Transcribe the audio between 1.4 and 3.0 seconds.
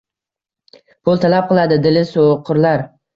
qiladi dili soʻqirlar